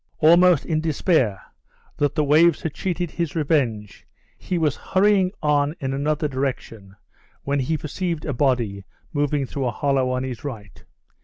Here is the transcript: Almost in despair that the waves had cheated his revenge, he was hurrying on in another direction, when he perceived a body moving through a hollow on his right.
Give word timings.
Almost 0.17 0.65
in 0.65 0.81
despair 0.81 1.39
that 1.97 2.15
the 2.15 2.23
waves 2.23 2.63
had 2.63 2.73
cheated 2.73 3.11
his 3.11 3.35
revenge, 3.35 4.07
he 4.35 4.57
was 4.57 4.75
hurrying 4.75 5.29
on 5.43 5.75
in 5.79 5.93
another 5.93 6.27
direction, 6.27 6.95
when 7.43 7.59
he 7.59 7.77
perceived 7.77 8.25
a 8.25 8.33
body 8.33 8.83
moving 9.13 9.45
through 9.45 9.67
a 9.67 9.69
hollow 9.69 10.09
on 10.09 10.23
his 10.23 10.43
right. 10.43 10.83